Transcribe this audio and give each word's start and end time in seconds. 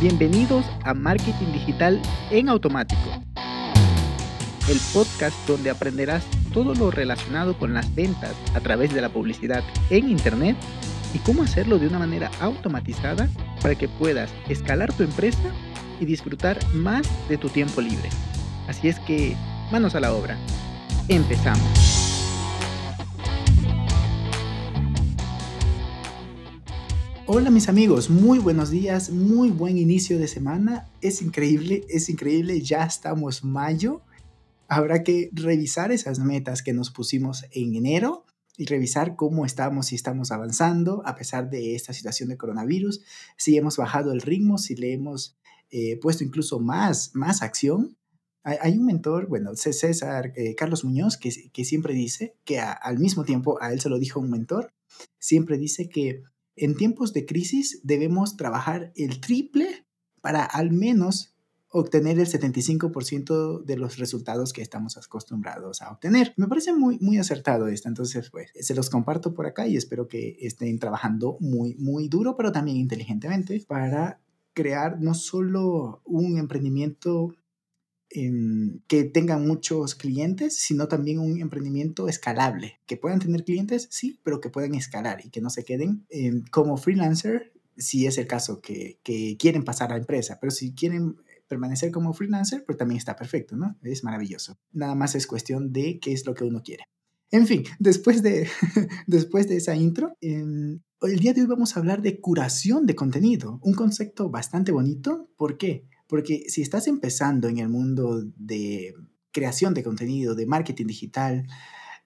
Bienvenidos 0.00 0.66
a 0.84 0.92
Marketing 0.92 1.52
Digital 1.52 2.02
en 2.30 2.50
Automático, 2.50 3.00
el 4.68 4.78
podcast 4.92 5.34
donde 5.48 5.70
aprenderás 5.70 6.22
todo 6.52 6.74
lo 6.74 6.90
relacionado 6.90 7.58
con 7.58 7.72
las 7.72 7.94
ventas 7.94 8.34
a 8.54 8.60
través 8.60 8.92
de 8.92 9.00
la 9.00 9.08
publicidad 9.08 9.64
en 9.88 10.10
Internet 10.10 10.54
y 11.14 11.18
cómo 11.20 11.42
hacerlo 11.42 11.78
de 11.78 11.86
una 11.86 11.98
manera 11.98 12.30
automatizada 12.40 13.26
para 13.62 13.74
que 13.74 13.88
puedas 13.88 14.30
escalar 14.50 14.92
tu 14.92 15.02
empresa 15.02 15.50
y 15.98 16.04
disfrutar 16.04 16.58
más 16.74 17.08
de 17.30 17.38
tu 17.38 17.48
tiempo 17.48 17.80
libre. 17.80 18.10
Así 18.68 18.88
es 18.88 18.98
que, 19.00 19.34
manos 19.72 19.94
a 19.94 20.00
la 20.00 20.12
obra. 20.12 20.36
Empezamos. 21.08 22.05
Hola 27.28 27.50
mis 27.50 27.68
amigos, 27.68 28.08
muy 28.08 28.38
buenos 28.38 28.70
días, 28.70 29.10
muy 29.10 29.50
buen 29.50 29.78
inicio 29.78 30.16
de 30.16 30.28
semana. 30.28 30.88
Es 31.00 31.22
increíble, 31.22 31.84
es 31.88 32.08
increíble, 32.08 32.60
ya 32.60 32.84
estamos 32.84 33.42
mayo. 33.42 34.00
Habrá 34.68 35.02
que 35.02 35.30
revisar 35.32 35.90
esas 35.90 36.20
metas 36.20 36.62
que 36.62 36.72
nos 36.72 36.92
pusimos 36.92 37.44
en 37.50 37.74
enero 37.74 38.24
y 38.56 38.66
revisar 38.66 39.16
cómo 39.16 39.44
estamos, 39.44 39.86
si 39.86 39.96
estamos 39.96 40.30
avanzando 40.30 41.02
a 41.04 41.16
pesar 41.16 41.50
de 41.50 41.74
esta 41.74 41.92
situación 41.92 42.28
de 42.28 42.36
coronavirus, 42.36 43.02
si 43.36 43.56
hemos 43.56 43.76
bajado 43.76 44.12
el 44.12 44.20
ritmo, 44.20 44.56
si 44.56 44.76
le 44.76 44.92
hemos 44.92 45.36
eh, 45.72 45.98
puesto 46.00 46.22
incluso 46.22 46.60
más, 46.60 47.10
más 47.14 47.42
acción. 47.42 47.96
Hay, 48.44 48.78
un 48.78 48.86
mentor, 48.86 49.26
bueno, 49.26 49.56
César 49.56 50.32
eh, 50.36 50.54
Carlos 50.54 50.84
Muñoz, 50.84 51.16
que, 51.16 51.32
que, 51.52 51.64
siempre 51.64 51.92
dice 51.92 52.36
que 52.44 52.60
al 52.60 53.00
mismo 53.00 53.24
tiempo, 53.24 53.60
a 53.60 53.72
él 53.72 53.80
se 53.80 53.88
lo 53.88 53.98
dijo 53.98 54.20
un 54.20 54.30
mentor, 54.30 54.72
siempre 55.18 55.58
dice 55.58 55.88
que 55.88 56.22
en 56.56 56.76
tiempos 56.76 57.12
de 57.12 57.26
crisis 57.26 57.80
debemos 57.84 58.36
trabajar 58.36 58.92
el 58.96 59.20
triple 59.20 59.86
para 60.20 60.44
al 60.44 60.72
menos 60.72 61.36
obtener 61.68 62.18
el 62.18 62.26
75% 62.26 63.62
de 63.64 63.76
los 63.76 63.98
resultados 63.98 64.52
que 64.52 64.62
estamos 64.62 64.96
acostumbrados 64.96 65.82
a 65.82 65.90
obtener. 65.90 66.32
Me 66.36 66.46
parece 66.46 66.72
muy, 66.72 66.98
muy 67.00 67.18
acertado 67.18 67.68
esto, 67.68 67.88
entonces 67.88 68.30
pues 68.30 68.50
se 68.58 68.74
los 68.74 68.88
comparto 68.88 69.34
por 69.34 69.46
acá 69.46 69.66
y 69.66 69.76
espero 69.76 70.08
que 70.08 70.36
estén 70.40 70.78
trabajando 70.78 71.36
muy, 71.40 71.74
muy 71.74 72.08
duro, 72.08 72.36
pero 72.36 72.52
también 72.52 72.78
inteligentemente 72.78 73.62
para 73.68 74.20
crear 74.54 75.00
no 75.00 75.12
solo 75.12 76.00
un 76.04 76.38
emprendimiento 76.38 77.34
que 78.88 79.04
tengan 79.04 79.46
muchos 79.46 79.94
clientes, 79.94 80.58
sino 80.58 80.88
también 80.88 81.18
un 81.18 81.40
emprendimiento 81.40 82.08
escalable, 82.08 82.80
que 82.86 82.96
puedan 82.96 83.18
tener 83.18 83.44
clientes, 83.44 83.88
sí, 83.90 84.20
pero 84.22 84.40
que 84.40 84.50
puedan 84.50 84.74
escalar 84.74 85.24
y 85.24 85.30
que 85.30 85.40
no 85.40 85.50
se 85.50 85.64
queden 85.64 86.06
como 86.50 86.76
freelancer, 86.76 87.52
si 87.76 88.06
es 88.06 88.18
el 88.18 88.26
caso 88.26 88.60
que, 88.60 88.98
quieren 89.38 89.64
pasar 89.64 89.92
a 89.92 89.96
empresa, 89.96 90.38
pero 90.40 90.50
si 90.50 90.74
quieren 90.74 91.16
permanecer 91.48 91.90
como 91.90 92.12
freelancer, 92.12 92.64
pues 92.64 92.78
también 92.78 92.98
está 92.98 93.16
perfecto, 93.16 93.56
¿no? 93.56 93.76
Es 93.82 94.02
maravilloso. 94.02 94.58
Nada 94.72 94.94
más 94.94 95.14
es 95.14 95.26
cuestión 95.26 95.72
de 95.72 96.00
qué 96.00 96.12
es 96.12 96.26
lo 96.26 96.34
que 96.34 96.44
uno 96.44 96.62
quiere. 96.62 96.84
En 97.30 97.46
fin, 97.46 97.64
después 97.78 98.22
de, 98.22 98.48
después 99.06 99.48
de 99.48 99.56
esa 99.56 99.76
intro, 99.76 100.16
el 100.20 101.18
día 101.18 101.34
de 101.34 101.42
hoy 101.42 101.46
vamos 101.46 101.76
a 101.76 101.80
hablar 101.80 102.02
de 102.02 102.20
curación 102.20 102.86
de 102.86 102.94
contenido, 102.94 103.60
un 103.62 103.74
concepto 103.74 104.30
bastante 104.30 104.72
bonito. 104.72 105.28
¿Por 105.36 105.58
qué? 105.58 105.86
Porque 106.06 106.44
si 106.48 106.62
estás 106.62 106.86
empezando 106.86 107.48
en 107.48 107.58
el 107.58 107.68
mundo 107.68 108.22
de 108.36 108.94
creación 109.32 109.74
de 109.74 109.82
contenido, 109.82 110.34
de 110.34 110.46
marketing 110.46 110.86
digital, 110.86 111.46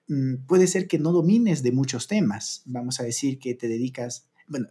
mm, 0.07 0.45
puede 0.47 0.67
ser 0.67 0.87
que 0.87 0.99
no 0.99 1.11
domines 1.11 1.63
de 1.63 1.71
muchos 1.71 2.07
temas. 2.07 2.63
Vamos 2.65 2.99
a 2.99 3.03
decir 3.03 3.39
que 3.39 3.55
te 3.55 3.67
dedicas, 3.67 4.27
bueno, 4.47 4.67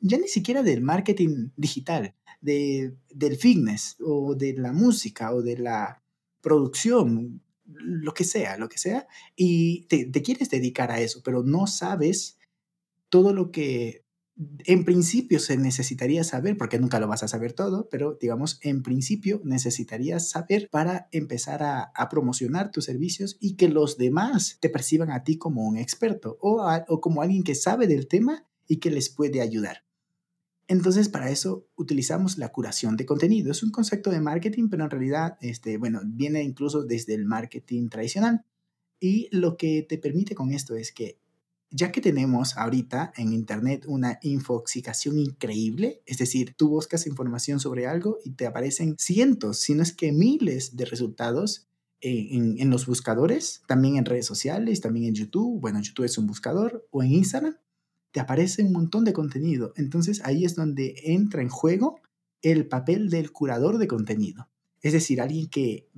ya 0.00 0.18
ni 0.18 0.28
siquiera 0.28 0.62
del 0.62 0.82
marketing 0.82 1.50
digital, 1.56 2.14
de, 2.40 2.96
del 3.10 3.36
fitness 3.36 3.96
o 4.00 4.34
de 4.34 4.54
la 4.54 4.72
música 4.72 5.34
o 5.34 5.42
de 5.42 5.58
la 5.58 6.02
producción, 6.40 7.42
lo 7.66 8.14
que 8.14 8.24
sea, 8.24 8.56
lo 8.56 8.68
que 8.68 8.78
sea, 8.78 9.06
y 9.36 9.82
te 9.86 10.22
quieres 10.22 10.48
dedicar 10.48 10.90
a 10.90 11.00
eso, 11.00 11.22
pero 11.22 11.42
no 11.42 11.66
sabes 11.66 12.38
todo 13.10 13.34
lo 13.34 13.50
que 13.50 14.04
en 14.64 14.84
principio 14.84 15.38
se 15.38 15.56
necesitaría 15.56 16.24
saber, 16.24 16.56
porque 16.56 16.78
nunca 16.78 16.98
lo 16.98 17.08
vas 17.08 17.22
a 17.22 17.28
saber 17.28 17.52
todo, 17.52 17.88
pero 17.90 18.16
digamos, 18.20 18.58
en 18.62 18.82
principio 18.82 19.40
necesitarías 19.44 20.30
saber 20.30 20.68
para 20.70 21.08
empezar 21.12 21.62
a, 21.62 21.92
promocionar 22.10 22.70
tus 22.70 22.86
servicios 22.86 23.36
y 23.40 23.54
que 23.54 23.68
los 23.68 23.96
demás 23.98 24.58
te 24.60 24.70
perciban 24.70 25.10
a 25.10 25.22
ti 25.22 25.36
como 25.36 25.66
un 25.66 25.76
experto 25.76 26.38
o, 26.40 26.66
o 26.88 27.00
como 27.00 27.22
alguien 27.22 27.42
que 27.42 27.54
sabe 27.54 27.86
del 27.86 28.08
tema 28.08 28.46
y 28.66 28.78
que 28.78 28.90
les 28.90 29.10
puede 29.10 29.40
ayudar. 29.40 29.84
Entonces, 30.66 31.08
para 31.08 31.30
eso 31.30 31.66
utilizamos 31.76 32.38
la 32.38 32.50
curación 32.50 32.96
de 32.96 33.04
contenido. 33.04 33.50
Es 33.50 33.62
un 33.62 33.70
concepto 33.70 34.10
de 34.10 34.20
marketing, 34.20 34.68
pero 34.70 34.84
en 34.84 34.90
realidad, 34.90 35.36
este, 35.40 35.76
bueno, 35.76 36.00
viene 36.04 36.42
incluso 36.42 36.84
desde 36.84 37.14
el 37.14 37.26
marketing 37.26 37.88
tradicional. 37.88 38.44
Y 39.00 39.28
lo 39.32 39.56
que 39.56 39.84
te 39.88 39.98
permite 39.98 40.34
con 40.34 40.52
esto 40.52 40.76
es 40.76 40.92
que 40.92 41.18
ya 41.70 41.92
que 41.92 42.00
tenemos 42.00 42.56
ahorita 42.56 43.12
en 43.16 43.32
Internet 43.32 43.84
una 43.86 44.18
infoxicación 44.22 45.18
increíble, 45.18 46.02
es 46.06 46.18
decir, 46.18 46.54
tú 46.56 46.68
buscas 46.68 47.06
información 47.06 47.60
sobre 47.60 47.86
algo 47.86 48.18
y 48.24 48.30
te 48.30 48.46
aparecen 48.46 48.96
cientos, 48.98 49.58
si 49.58 49.74
no 49.74 49.82
es 49.82 49.92
que 49.92 50.12
miles 50.12 50.76
de 50.76 50.84
resultados 50.84 51.68
en, 52.00 52.58
en, 52.58 52.70
los 52.70 52.86
buscadores, 52.86 53.62
también 53.68 53.96
en 53.96 54.06
redes 54.06 54.26
sociales, 54.26 54.80
también 54.80 55.06
en 55.06 55.14
YouTube, 55.14 55.60
bueno, 55.60 55.80
YouTube 55.80 56.06
es 56.06 56.16
un 56.18 56.26
buscador, 56.26 56.86
o 56.90 57.02
en 57.02 57.12
Instagram, 57.12 57.56
te 58.10 58.20
aparece 58.20 58.62
un 58.62 58.72
montón 58.72 59.04
de 59.04 59.12
contenido. 59.12 59.72
Entonces 59.76 60.22
ahí 60.24 60.44
es 60.44 60.56
donde 60.56 60.94
entra 61.04 61.42
en 61.42 61.48
juego 61.48 62.00
el 62.42 62.66
papel 62.66 63.10
del 63.10 63.32
curador 63.32 63.78
de 63.78 63.86
contenido. 63.86 64.48
Es 64.82 64.92
decir, 64.92 65.20
alguien 65.20 65.48
que 65.48 65.88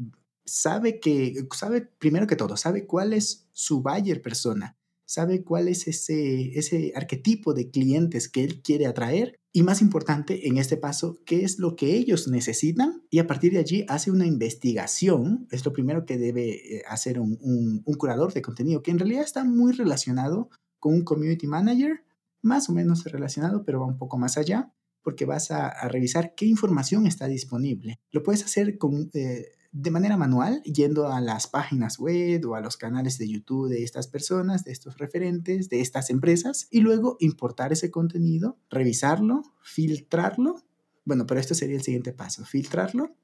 sabe 0.44 0.98
que, 1.00 1.46
sabe 1.54 1.82
primero 1.82 2.26
que 2.26 2.36
todo, 2.36 2.56
sabe 2.56 2.86
cuál 2.86 3.12
es 3.12 3.46
su 3.52 3.82
buyer 3.82 4.20
persona, 4.20 4.76
sabe 5.12 5.44
cuál 5.44 5.68
es 5.68 5.88
ese, 5.88 6.58
ese 6.58 6.92
arquetipo 6.96 7.52
de 7.52 7.70
clientes 7.70 8.30
que 8.30 8.44
él 8.44 8.62
quiere 8.62 8.86
atraer 8.86 9.38
y 9.52 9.62
más 9.62 9.82
importante 9.82 10.48
en 10.48 10.56
este 10.56 10.78
paso, 10.78 11.18
qué 11.26 11.44
es 11.44 11.58
lo 11.58 11.76
que 11.76 11.96
ellos 11.96 12.28
necesitan 12.28 13.02
y 13.10 13.18
a 13.18 13.26
partir 13.26 13.52
de 13.52 13.58
allí 13.58 13.84
hace 13.88 14.10
una 14.10 14.24
investigación, 14.24 15.46
es 15.50 15.66
lo 15.66 15.74
primero 15.74 16.06
que 16.06 16.16
debe 16.16 16.76
eh, 16.76 16.82
hacer 16.88 17.20
un, 17.20 17.38
un, 17.42 17.94
curador 17.96 18.32
de 18.32 18.40
contenido, 18.40 18.82
que 18.82 18.90
en 18.90 18.98
realidad 18.98 19.22
está 19.22 19.44
muy 19.44 19.72
relacionado 19.72 20.48
con 20.78 20.94
un 20.94 21.04
community 21.04 21.46
manager, 21.46 22.04
más 22.40 22.70
o 22.70 22.72
menos 22.72 23.04
relacionado, 23.04 23.66
pero 23.66 23.80
va 23.80 23.86
un 23.86 23.98
poco 23.98 24.16
más 24.16 24.38
allá, 24.38 24.72
porque 25.02 25.26
vas 25.26 25.50
a, 25.50 25.88
revisar 25.88 26.34
qué 26.34 26.46
información 26.46 27.06
está 27.06 27.28
disponible. 27.28 28.00
Lo 28.12 28.22
puedes 28.22 28.44
hacer 28.44 28.78
con... 28.78 29.10
Eh, 29.12 29.44
de 29.72 29.90
manera 29.90 30.18
manual, 30.18 30.62
yendo 30.64 31.08
a 31.08 31.20
las 31.20 31.46
páginas 31.46 31.98
web 31.98 32.46
o 32.46 32.54
a 32.54 32.60
los 32.60 32.76
canales 32.76 33.16
de 33.16 33.28
YouTube 33.28 33.70
de 33.70 33.82
estas 33.82 34.06
personas, 34.06 34.64
de 34.64 34.72
estos 34.72 34.98
referentes, 34.98 35.70
de 35.70 35.80
estas 35.80 36.10
empresas, 36.10 36.68
y 36.70 36.80
luego 36.80 37.16
importar 37.20 37.72
ese 37.72 37.90
contenido, 37.90 38.58
revisarlo, 38.70 39.42
filtrarlo. 39.62 40.56
Bueno, 41.04 41.26
pero 41.26 41.40
esto 41.40 41.54
sería 41.54 41.76
el 41.76 41.82
siguiente 41.82 42.12
paso, 42.12 42.44
filtrarlo 42.44 43.16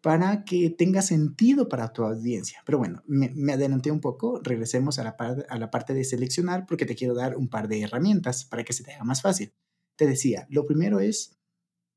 para 0.00 0.44
que 0.44 0.68
tenga 0.68 1.00
sentido 1.00 1.66
para 1.70 1.94
tu 1.94 2.02
audiencia. 2.02 2.60
Pero 2.66 2.76
bueno, 2.76 3.02
me, 3.06 3.52
adelanté 3.54 3.90
un 3.90 4.00
poco, 4.00 4.38
regresemos 4.42 4.98
a 4.98 5.04
la, 5.04 5.16
a 5.48 5.58
la 5.58 5.70
parte 5.70 5.94
de 5.94 6.04
seleccionar 6.04 6.66
porque 6.66 6.84
te 6.84 6.94
quiero 6.94 7.14
dar 7.14 7.38
un 7.38 7.48
par 7.48 7.68
de 7.68 7.80
herramientas 7.80 8.44
para 8.44 8.64
que 8.64 8.74
se 8.74 8.84
te 8.84 8.92
haga 8.92 9.04
más 9.04 9.22
fácil. 9.22 9.54
Te 9.96 10.06
decía, 10.06 10.46
lo 10.50 10.66
primero 10.66 11.00
es 11.00 11.38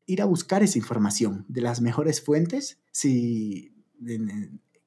ir 0.06 0.22
a 0.22 0.26
buscar 0.26 0.64
esa 0.64 0.78
información 0.78 1.44
de 1.50 1.60
las 1.60 1.82
mejores 1.82 2.22
fuentes. 2.22 2.80
Si 2.94 3.77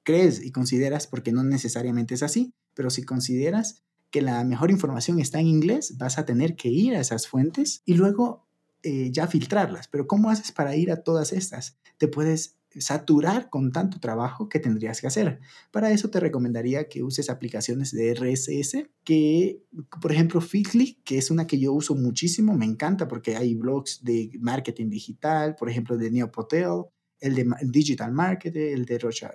crees 0.02 0.44
y 0.44 0.52
consideras, 0.52 1.06
porque 1.06 1.32
no 1.32 1.44
necesariamente 1.44 2.14
es 2.14 2.22
así, 2.22 2.52
pero 2.74 2.90
si 2.90 3.02
consideras 3.02 3.82
que 4.10 4.22
la 4.22 4.42
mejor 4.44 4.70
información 4.70 5.20
está 5.20 5.40
en 5.40 5.46
inglés, 5.46 5.96
vas 5.98 6.18
a 6.18 6.24
tener 6.24 6.56
que 6.56 6.68
ir 6.68 6.94
a 6.94 7.00
esas 7.00 7.28
fuentes 7.28 7.82
y 7.84 7.94
luego 7.94 8.48
eh, 8.82 9.10
ya 9.12 9.26
filtrarlas. 9.26 9.88
Pero 9.88 10.06
¿cómo 10.06 10.30
haces 10.30 10.52
para 10.52 10.74
ir 10.74 10.90
a 10.90 11.02
todas 11.02 11.32
estas? 11.32 11.78
Te 11.98 12.08
puedes 12.08 12.56
saturar 12.78 13.50
con 13.50 13.72
tanto 13.72 13.98
trabajo 13.98 14.48
que 14.48 14.60
tendrías 14.60 15.00
que 15.00 15.08
hacer. 15.08 15.40
Para 15.72 15.90
eso 15.90 16.08
te 16.08 16.20
recomendaría 16.20 16.88
que 16.88 17.02
uses 17.02 17.28
aplicaciones 17.28 17.90
de 17.90 18.14
RSS, 18.14 18.88
que 19.04 19.64
por 20.00 20.12
ejemplo 20.12 20.40
Feedly, 20.40 21.00
que 21.04 21.18
es 21.18 21.30
una 21.30 21.46
que 21.46 21.58
yo 21.58 21.72
uso 21.72 21.96
muchísimo, 21.96 22.54
me 22.54 22.66
encanta 22.66 23.08
porque 23.08 23.36
hay 23.36 23.54
blogs 23.54 24.04
de 24.04 24.30
marketing 24.40 24.88
digital, 24.88 25.56
por 25.56 25.68
ejemplo 25.68 25.96
de 25.96 26.10
Neopotel, 26.10 26.84
el 27.20 27.34
de 27.34 27.46
Digital 27.62 28.12
Marketing, 28.12 28.72
el 28.72 28.84
de 28.84 28.98
Rocha, 28.98 29.30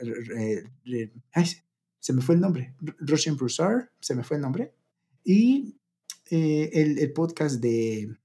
se 1.99 2.13
me 2.13 2.21
fue 2.21 2.35
el 2.35 2.41
nombre, 2.41 2.75
Rochin 2.99 3.35
Broussard, 3.35 3.89
se 3.99 4.15
me 4.15 4.23
fue 4.23 4.37
el 4.37 4.41
nombre, 4.41 4.73
y 5.23 5.77
eh, 6.29 6.69
el, 6.73 7.13
podcast 7.13 7.61
de, 7.61 8.15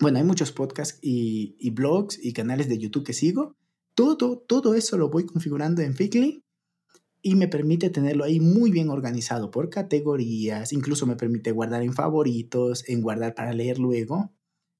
bueno, 0.00 0.18
hay 0.18 0.24
muchos 0.24 0.52
podcasts 0.52 0.98
y, 1.02 1.56
y, 1.58 1.70
blogs 1.70 2.18
y 2.22 2.32
canales 2.32 2.68
de 2.68 2.78
YouTube 2.78 3.04
que 3.04 3.12
sigo, 3.12 3.56
todo, 3.94 4.38
todo 4.38 4.74
eso 4.74 4.96
lo 4.96 5.08
voy 5.10 5.26
configurando 5.26 5.82
en 5.82 5.94
Figly 5.94 6.44
y 7.20 7.34
me 7.34 7.48
permite 7.48 7.90
tenerlo 7.90 8.24
ahí 8.24 8.40
muy 8.40 8.70
bien 8.70 8.90
organizado 8.90 9.50
por 9.50 9.70
categorías, 9.70 10.72
incluso 10.72 11.06
me 11.06 11.16
permite 11.16 11.52
guardar 11.52 11.82
en 11.82 11.92
favoritos, 11.92 12.88
en 12.88 13.02
guardar 13.02 13.34
para 13.34 13.52
leer 13.52 13.78
luego, 13.78 14.32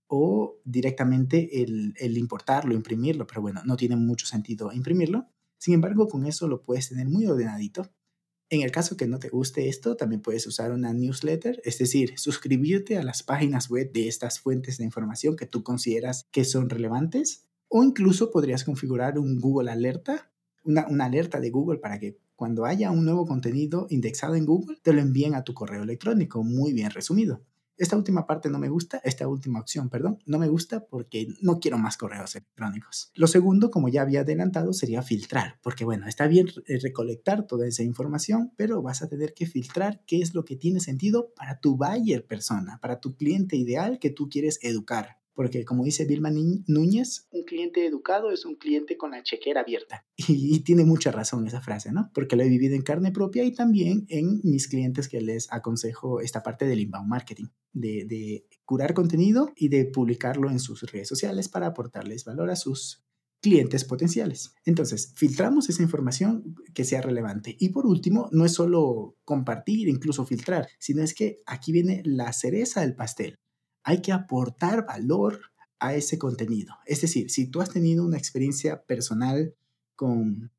o 0.09 0.59
directamente 0.65 1.63
el, 1.63 2.19
importarlo, 2.19 2.75
imprimirlo, 2.75 3.27
pero 3.27 3.43
bueno, 3.43 3.63
no 3.65 3.77
tiene 3.77 3.95
mucho 3.95 4.27
sentido 4.27 4.73
imprimirlo. 4.73 5.29
Sin 5.59 5.75
embargo, 5.75 6.09
con 6.09 6.27
eso 6.27 6.49
lo 6.49 6.63
puedes 6.63 6.89
tener 6.89 7.09
muy 7.09 7.27
ordenadito. 7.27 7.91
En 8.49 8.63
el 8.63 8.73
caso 8.73 8.97
que 8.97 9.07
no 9.07 9.19
te 9.19 9.29
guste 9.29 9.69
esto, 9.69 9.97
también 9.97 10.23
puedes 10.23 10.47
usar 10.47 10.73
una 10.73 10.95
newsletter, 10.95 11.61
es 11.65 11.79
decir, 11.79 12.19
suscribirte 12.19 12.97
a 12.97 13.03
las 13.03 13.23
páginas 13.23 13.69
web 13.69 13.93
de 13.93 14.09
estas 14.09 14.41
fuentes 14.41 14.79
de 14.79 14.85
información 14.85 15.37
que 15.37 15.47
tú 15.47 15.63
consideras 15.63 16.27
que 16.31 16.45
son 16.45 16.71
relevantes. 16.71 17.45
O 17.69 17.85
incluso 17.85 18.31
podrías 18.31 18.65
configurar 18.65 19.19
un 19.19 19.39
Google 19.39 19.71
Alerta, 19.71 20.33
una, 20.65 20.87
una 20.89 21.05
alerta 21.05 21.39
de 21.39 21.51
Google 21.51 21.81
para 21.81 21.99
que 21.99 22.17
cuando 22.35 22.65
haya 22.65 22.91
un 22.91 23.05
nuevo 23.05 23.27
contenido 23.27 23.87
indexado 23.91 24.37
en 24.37 24.47
Google, 24.47 24.79
te 24.81 24.95
lo 24.95 25.03
envíen 25.03 25.35
a 25.35 25.45
tu 25.45 25.53
correo 25.53 25.83
electrónico, 25.83 26.43
muy 26.43 26.73
bien 26.73 26.91
resumido. 26.91 27.43
Esta 27.79 27.97
última 27.97 28.27
parte 28.27 28.51
no 28.51 28.59
me 28.59 28.69
gusta, 28.69 29.01
esta 29.05 29.29
última 29.29 29.61
opción, 29.61 29.89
perdón, 29.89 30.19
no 30.27 30.39
me 30.39 30.49
gusta 30.49 30.87
porque 30.87 31.29
no 31.41 31.61
quiero 31.61 31.79
más 31.79 31.97
correos 31.97 32.35
electrónicos. 32.35 33.13
Lo 33.15 33.29
segundo, 33.29 33.71
como 33.71 33.89
ya 33.89 34.03
había 34.03 34.23
adelantado, 34.23 34.73
sería 34.73 35.03
filtrar, 35.03 35.61
porque 35.63 35.85
bueno, 35.85 36.09
está 36.09 36.27
bien 36.27 36.49
recolectar 36.83 37.47
toda 37.47 37.67
esa 37.67 37.85
información, 37.85 38.53
pero 38.57 38.83
vas 38.83 39.03
a 39.03 39.09
tener 39.09 39.33
que 39.33 39.47
filtrar 39.47 40.03
qué 40.07 40.21
es 40.21 40.35
lo 40.35 40.45
que 40.45 40.57
tiene 40.57 40.81
sentido 40.81 41.33
para 41.37 41.61
tu 41.61 41.77
buyer 41.77 42.27
persona, 42.27 42.79
para 42.83 43.01
tu 43.01 43.17
cliente 43.17 43.57
ideal 43.57 44.01
que 44.01 44.11
tú 44.11 44.29
quieres 44.29 44.59
educar 44.63 45.19
porque 45.39 45.65
como 45.65 45.85
dice 45.85 46.05
Vilma 46.05 46.33
Núñez, 46.33 47.29
un 47.31 47.45
cliente 47.45 47.87
educado 47.87 48.33
es 48.33 48.45
un 48.45 48.57
cliente 48.57 48.97
con 48.97 49.13
la 49.13 49.23
chequera 49.23 49.61
abierta. 49.61 50.05
Y, 50.27 50.59
tiene 50.65 50.85
mucha 50.85 51.13
razón 51.13 51.47
esa 51.47 51.61
frase, 51.61 51.93
¿no? 51.93 52.11
Porque 52.13 52.35
lo 52.35 52.43
he 52.43 52.49
vivido 52.49 52.75
en 52.75 52.83
carne 52.83 53.13
propia 53.13 53.45
y 53.45 53.55
también 53.55 54.05
en 54.09 54.41
mis 54.43 54.67
clientes 54.67 55.07
que 55.07 55.21
les 55.21 55.47
aconsejo 55.53 56.21
esta 56.21 56.43
parte 56.43 56.67
del 56.67 56.81
inbound 56.81 57.09
marketing, 57.09 57.47
de, 57.73 58.05
de 58.05 58.49
curar 58.65 58.95
contenido 58.95 59.53
y 59.55 59.69
de 59.69 59.85
publicarlo 59.85 60.51
en 60.51 60.59
sus 60.59 60.83
redes 60.91 61.07
sociales 61.07 61.49
para 61.49 61.69
aportarles 61.69 62.25
valor 62.25 62.51
a 62.51 62.57
sus 62.57 63.05
clientes 63.41 63.85
potenciales. 63.85 64.57
Entonces, 64.65 65.13
filtramos 65.15 65.69
esa 65.69 65.85
información 65.85 66.57
que 66.75 66.83
sea 66.83 67.01
relevante. 67.01 67.57
Y 67.61 67.69
por 67.69 67.87
último, 67.87 68.29
no 68.33 68.45
es 68.45 68.55
solo 68.55 69.17
compartir, 69.25 69.87
incluso 69.87 70.27
filtrar, 70.27 70.67
sino 70.81 71.01
es 71.01 71.15
que 71.15 71.43
aquí 71.47 71.71
viene 71.71 72.03
la 72.05 72.33
cereza 72.33 72.81
del 72.81 72.97
pastel 72.97 73.39
hay 73.89 74.03
que 74.03 74.13
aportar 74.13 74.85
valor 74.85 75.41
a 75.79 75.95
ese 75.95 76.19
contenido. 76.19 76.75
Es 76.85 77.01
decir, 77.01 77.31
si 77.31 77.47
tú 77.47 77.63
has 77.63 77.71
tenido 77.71 78.05
una 78.05 78.19
experiencia 78.19 78.83
personal 78.83 79.55
con, 79.97 80.53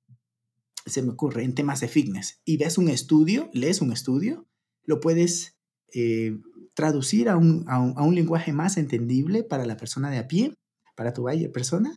se 0.88 1.04
me 1.04 1.12
ocurre, 1.12 1.44
en 1.44 1.54
temas 1.54 1.80
de 1.80 1.90
fitness 1.90 2.42
y 2.44 2.58
ves 2.58 2.80
un 2.80 2.90
estudio, 2.90 3.52
lees 3.54 3.82
un 3.82 3.92
estudio, 3.92 4.48
lo 4.84 5.00
puedes 5.00 5.56
eh, 5.94 6.40
traducir 6.74 7.30
a 7.30 7.38
un, 7.38 8.16
lenguaje 8.16 8.52
más 8.52 8.78
entendible 8.78 9.44
para 9.44 9.68
la 9.68 9.78
persona 9.78 10.10
de 10.10 10.18
a 10.18 10.28
pie, 10.28 10.56
para 10.96 11.14
tu 11.14 11.26
persona, 11.54 11.96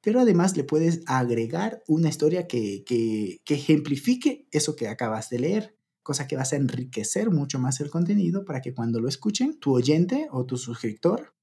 pero 0.00 0.20
además 0.20 0.56
le 0.56 0.62
puedes 0.62 1.00
agregar 1.06 1.82
una 1.88 2.08
historia 2.08 2.46
que, 2.46 2.84
que 2.84 3.40
ejemplifique 3.48 4.46
eso 4.52 4.76
que 4.76 4.86
acabas 4.86 5.28
de 5.28 5.40
leer 5.40 5.76
cosa 6.02 6.26
que 6.26 6.36
vas 6.36 6.52
a 6.52 6.56
enriquecer 6.56 7.30
mucho 7.30 7.58
más 7.58 7.80
el 7.80 7.90
contenido 7.90 8.44
para 8.44 8.60
que 8.60 8.74
cuando 8.74 9.00
lo 9.00 9.08
escuchen, 9.08 9.58
tu 9.58 9.74
oyente 9.74 10.28
o 10.30 10.44
tu 10.44 10.56
suscriptor 10.56 11.34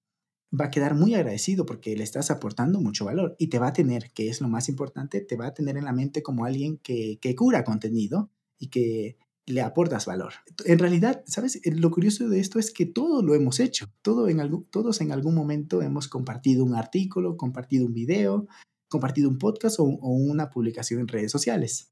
va 0.57 0.65
a 0.65 0.71
quedar 0.71 0.95
muy 0.95 1.13
agradecido 1.15 1.65
porque 1.65 1.95
le 1.95 2.03
estás 2.03 2.31
aportando 2.31 2.81
mucho 2.81 3.05
valor 3.05 3.35
y 3.37 3.47
te 3.47 3.59
va 3.59 3.67
a 3.67 3.73
tener, 3.73 4.11
que 4.11 4.29
es 4.29 4.41
lo 4.41 4.47
más 4.47 4.67
importante, 4.67 5.21
te 5.21 5.35
va 5.35 5.47
a 5.47 5.53
tener 5.53 5.77
en 5.77 5.85
la 5.85 5.93
mente 5.93 6.23
como 6.23 6.45
alguien 6.45 6.77
que, 6.77 7.19
cura 7.37 7.63
contenido 7.63 8.31
y 8.57 8.69
que 8.69 9.17
le 9.45 9.61
aportas 9.61 10.05
valor. 10.05 10.33
En 10.65 10.79
realidad, 10.79 11.23
¿sabes? 11.25 11.61
Lo 11.65 11.91
curioso 11.91 12.29
de 12.29 12.39
esto 12.39 12.59
es 12.59 12.71
que 12.71 12.85
todo 12.85 13.23
lo 13.23 13.35
hemos 13.35 13.59
hecho. 13.59 13.87
Todo 14.01 14.27
en 14.27 14.39
todos 14.69 15.01
en 15.01 15.11
algún 15.11 15.35
momento 15.35 15.81
hemos 15.81 16.07
compartido 16.07 16.63
un 16.63 16.75
artículo, 16.75 17.37
compartido 17.37 17.85
un 17.85 17.93
video, 17.93 18.47
compartido 18.89 19.29
un 19.29 19.37
podcast 19.37 19.79
o 19.79 19.83
una 19.83 20.49
publicación 20.49 20.99
en 21.01 21.07
redes 21.07 21.31
sociales 21.31 21.91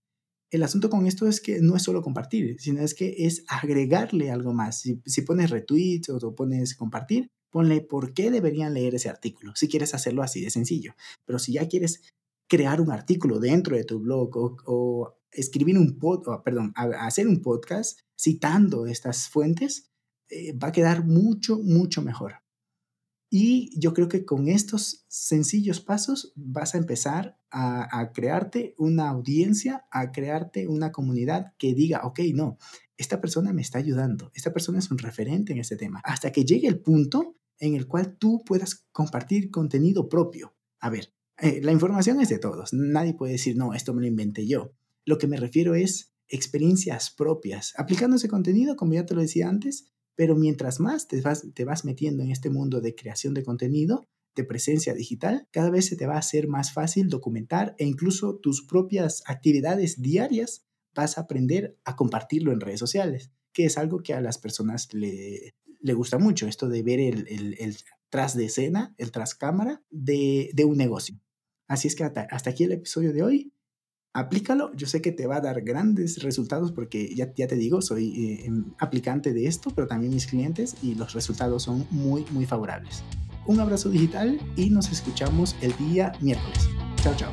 el 0.50 0.64
asunto 0.64 0.90
con 0.90 1.06
esto 1.06 1.28
es 1.28 1.42
que 1.42 1.60
no 1.62 1.76
es 1.76 1.84
solo 1.84 2.02
compartir, 2.02 2.60
sino 2.60 2.82
es 2.82 2.94
que 2.94 3.16
es 3.26 3.44
agregarle 3.48 4.32
algo 4.32 4.54
más. 4.54 4.82
Si, 4.82 5.22
pones 5.22 5.50
retweets 5.50 6.10
o 6.10 6.36
pones 6.36 6.76
compartir, 6.76 7.28
ponle 7.50 7.82
por 7.82 8.14
qué 8.14 8.32
deberían 8.32 8.74
leer 8.74 8.96
ese 8.96 9.10
artículo, 9.10 9.54
si 9.56 9.68
quieres 9.68 9.94
hacerlo 9.94 10.24
así 10.24 10.42
de 10.42 10.50
sencillo. 10.50 10.94
Pero 11.26 11.40
si 11.40 11.54
ya 11.54 11.68
quieres 11.68 12.02
crear 12.48 12.80
un 12.80 12.92
artículo 12.92 13.40
dentro 13.40 13.76
de 13.76 13.84
tu 13.84 14.00
blog 14.00 14.32
o, 14.66 15.14
escribir 15.30 15.78
un 15.78 16.00
pod, 16.00 16.24
perdón, 16.44 16.74
hacer 16.76 17.28
un 17.28 17.42
podcast 17.42 18.00
citando 18.18 18.88
estas 18.88 19.28
fuentes, 19.28 19.92
eh, 20.30 20.54
va 20.54 20.70
a 20.70 20.72
quedar 20.72 21.06
mucho, 21.06 21.60
mucho 21.60 22.02
mejor. 22.02 22.36
Y 23.30 23.78
yo 23.78 23.94
creo 23.94 24.08
que 24.08 24.24
con 24.24 24.48
estos 24.48 25.06
sencillos 25.10 25.82
pasos 25.82 26.32
vas 26.36 26.76
a 26.76 26.78
empezar 26.78 27.38
a, 27.52 28.12
crearte 28.14 28.74
una 28.78 29.10
audiencia, 29.10 29.86
a 29.92 30.12
crearte 30.12 30.68
una 30.68 30.92
comunidad 30.92 31.54
que 31.58 31.74
diga, 31.74 32.02
ok, 32.04 32.20
no, 32.34 32.58
esta 32.96 33.20
persona 33.20 33.52
me 33.52 33.62
está 33.62 33.80
ayudando, 33.80 34.32
esta 34.34 34.54
persona 34.54 34.80
es 34.80 34.92
un 34.92 34.98
referente 34.98 35.54
en 35.54 35.60
este 35.60 35.76
tema, 35.76 36.02
hasta 36.04 36.32
que 36.32 36.46
llegue 36.46 36.68
el 36.68 36.80
punto 36.80 37.38
en 37.60 37.76
el 37.76 37.88
cual 37.88 38.18
tú 38.18 38.44
puedas 38.46 38.88
compartir 38.92 39.52
contenido 39.52 40.08
propio. 40.08 40.56
A 40.80 40.90
ver, 40.90 41.14
eh, 41.40 41.60
la 41.62 41.72
información 41.72 42.22
es 42.22 42.30
de 42.30 42.40
todos, 42.40 42.74
nadie 42.74 43.14
puede 43.14 43.34
decir, 43.34 43.58
no, 43.58 43.74
esto 43.74 43.94
me 43.94 44.02
lo 44.02 44.08
inventé 44.08 44.48
yo. 44.48 44.74
Lo 45.06 45.18
que 45.18 45.28
me 45.28 45.38
refiero 45.38 45.76
es 45.76 46.14
experiencias 46.30 47.10
propias, 47.10 47.74
aplicando 47.78 48.18
ese 48.18 48.30
contenido, 48.30 48.76
como 48.76 48.94
ya 48.94 49.06
te 49.06 49.16
lo 49.16 49.22
decía 49.22 49.48
antes, 49.48 49.92
pero 50.18 50.36
mientras 50.36 50.80
más 50.82 51.08
te 51.08 51.22
vas, 51.22 51.46
te 51.54 51.64
vas 51.64 51.86
metiendo 51.86 52.24
en 52.24 52.32
este 52.32 52.50
mundo 52.50 52.82
de 52.82 52.96
creación 52.96 53.36
de 53.36 53.44
contenido, 53.44 54.04
de 54.36 54.44
presencia 54.44 54.94
digital, 54.94 55.48
cada 55.52 55.70
vez 55.70 55.86
se 55.86 55.96
te 55.96 56.08
va 56.08 56.16
a 56.16 56.20
hacer 56.20 56.48
más 56.48 56.74
fácil 56.74 57.08
documentar 57.08 57.76
e 57.78 57.86
incluso 57.86 58.36
tus 58.36 58.66
propias 58.66 59.22
actividades 59.28 60.02
diarias 60.02 60.66
vas 60.96 61.18
a 61.18 61.22
aprender 61.22 61.78
a 61.86 61.96
compartirlo 61.96 62.52
en 62.52 62.60
redes 62.60 62.80
sociales, 62.80 63.32
que 63.54 63.66
es 63.66 63.78
algo 63.78 64.00
que 64.00 64.16
a 64.16 64.22
las 64.22 64.40
personas 64.40 64.92
le, 64.92 65.54
le 65.82 65.94
gusta 65.94 66.18
mucho, 66.18 66.48
esto 66.48 66.68
de 66.68 66.82
ver 66.82 67.00
el, 67.00 67.28
el, 67.28 67.78
tras 68.10 68.36
de 68.36 68.46
escena, 68.46 68.96
el 68.98 69.12
tras 69.12 69.36
cámara 69.36 69.84
de, 69.92 70.50
de 70.54 70.66
un 70.66 70.78
negocio. 70.78 71.22
Así 71.68 71.88
es 71.88 71.96
que 71.96 72.04
hasta, 72.04 72.22
hasta 72.22 72.50
aquí 72.50 72.64
el 72.64 72.72
episodio 72.72 73.14
de 73.14 73.22
hoy 73.22 73.54
aplícalo. 74.14 74.72
Yo 74.76 74.88
sé 74.88 75.02
que 75.02 75.12
te 75.12 75.28
va 75.28 75.38
a 75.38 75.42
dar 75.42 75.62
grandes 75.62 76.24
resultados 76.24 76.72
porque 76.72 77.14
ya, 77.16 77.32
te 77.34 77.56
digo, 77.56 77.82
soy 77.82 78.10
eh, 78.10 78.46
em, 78.46 78.66
aplicante 78.80 79.34
de 79.34 79.48
esto, 79.48 79.72
pero 79.76 79.88
también 79.88 80.14
mis 80.14 80.28
clientes 80.28 80.76
y 80.82 80.96
los 80.96 81.14
resultados 81.14 81.64
son 81.64 81.86
muy, 81.92 82.26
muy 82.32 82.46
favorables. 82.46 83.04
Un 83.46 83.60
abrazo 83.60 83.90
digital 83.90 84.40
y 84.56 84.70
nos 84.70 84.92
escuchamos 84.92 85.56
el 85.62 85.76
día 85.78 86.12
miércoles. 86.20 86.68
Chao, 87.02 87.16
chao. 87.16 87.32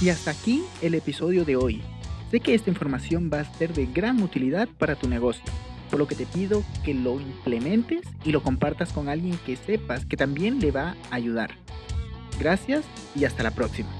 Y 0.00 0.08
hasta 0.08 0.30
aquí 0.30 0.62
el 0.82 0.94
episodio 0.94 1.44
de 1.44 1.56
hoy. 1.56 1.82
Sé 2.30 2.40
que 2.40 2.54
esta 2.54 2.70
información 2.70 3.28
va 3.32 3.40
a 3.40 3.58
ser 3.58 3.74
de 3.74 3.86
gran 3.86 4.22
utilidad 4.22 4.68
para 4.78 4.94
tu 4.94 5.08
negocio, 5.08 5.42
por 5.90 5.98
lo 5.98 6.06
que 6.06 6.14
te 6.14 6.26
pido 6.26 6.62
que 6.84 6.94
lo 6.94 7.20
implementes 7.20 8.02
y 8.24 8.30
lo 8.30 8.42
compartas 8.42 8.92
con 8.92 9.08
alguien 9.08 9.36
que 9.44 9.56
sepas 9.56 10.06
que 10.06 10.16
también 10.16 10.60
le 10.60 10.70
va 10.70 10.96
a 11.10 11.16
ayudar. 11.16 11.50
Gracias 12.38 12.84
y 13.16 13.24
hasta 13.24 13.42
la 13.42 13.50
próxima. 13.50 13.90